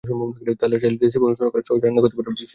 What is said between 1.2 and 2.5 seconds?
অনুসরণ করে সহজেই রান্না করতে পারেন বিশেষ এই পদ।